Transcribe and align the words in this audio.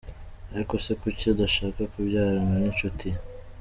Ariko 0.51 0.73
se 0.83 0.91
kuki 1.01 1.23
adashaka 1.33 1.81
kubyarana 1.91 2.53
n’inshuti 2.61 3.05
ye?. 3.13 3.19